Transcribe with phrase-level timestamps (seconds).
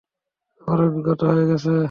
[0.61, 1.71] আমার অভিজ্ঞতা হয়ে গেছে।